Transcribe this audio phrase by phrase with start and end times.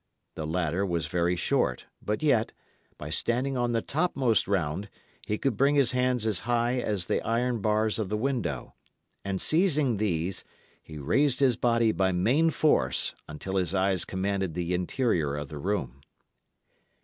[0.33, 2.53] The ladder was very short, but yet,
[2.97, 4.89] by standing on the topmost round,
[5.27, 8.73] he could bring his hands as high as the iron bars of the window;
[9.23, 10.43] and seizing these,
[10.81, 15.59] he raised his body by main force until his eyes commanded the interior of the
[15.59, 16.01] room.